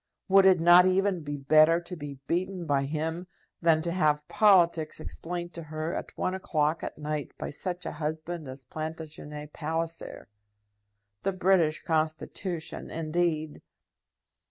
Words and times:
Would 0.29 0.45
it 0.47 0.59
not 0.59 0.87
even 0.87 1.21
be 1.21 1.37
better 1.37 1.79
to 1.79 1.95
be 1.95 2.17
beaten 2.25 2.65
by 2.65 2.85
him 2.85 3.27
than 3.61 3.83
to 3.83 3.91
have 3.91 4.27
politics 4.27 4.99
explained 4.99 5.53
to 5.53 5.61
her 5.65 5.93
at 5.93 6.17
one 6.17 6.33
o'clock 6.33 6.81
at 6.83 6.97
night 6.97 7.33
by 7.37 7.51
such 7.51 7.85
a 7.85 7.91
husband 8.01 8.47
as 8.47 8.65
Plantagenet 8.65 9.53
Palliser? 9.53 10.27
The 11.21 11.33
British 11.33 11.83
Constitution, 11.83 12.89
indeed! 12.89 13.61